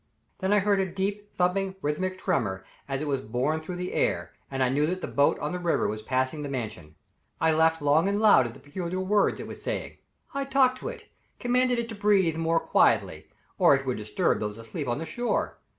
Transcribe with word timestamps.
Then 0.39 0.51
I 0.51 0.57
heard 0.57 0.79
a 0.79 0.85
deep, 0.91 1.29
thumping, 1.37 1.75
rhythmic 1.83 2.17
tremor 2.17 2.65
as 2.89 3.01
it 3.03 3.07
was 3.07 3.21
borne 3.21 3.61
through 3.61 3.75
the 3.75 3.93
air, 3.93 4.33
and 4.49 4.63
I 4.63 4.69
knew 4.69 4.87
that 4.87 4.99
the 5.01 5.07
boat 5.07 5.37
on 5.37 5.51
the 5.51 5.59
river 5.59 5.87
was 5.87 6.01
passing 6.01 6.41
the 6.41 6.49
Mansion. 6.49 6.95
I 7.39 7.51
laughed 7.53 7.83
long 7.83 8.09
and 8.09 8.19
loud 8.19 8.47
at 8.47 8.55
the 8.55 8.59
peculiar 8.59 8.99
words 8.99 9.39
it 9.39 9.45
was 9.45 9.61
saying. 9.61 9.97
I 10.33 10.45
talked 10.45 10.79
to 10.79 10.87
it, 10.87 11.05
commanded 11.39 11.77
it 11.77 11.87
to 11.89 11.93
breathe 11.93 12.35
more 12.35 12.59
quietly, 12.59 13.27
or 13.59 13.75
it 13.75 13.85
would 13.85 13.97
disturb 13.97 14.39
those 14.39 14.57
asleep 14.57 14.87
on 14.87 14.97
the 14.97 15.05
shore. 15.05 15.59